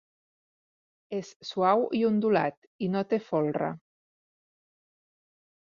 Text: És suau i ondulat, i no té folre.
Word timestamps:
És 1.17 1.29
suau 1.49 1.85
i 1.99 2.01
ondulat, 2.09 2.57
i 2.87 2.91
no 2.97 3.07
té 3.13 3.23
folre. 3.29 3.71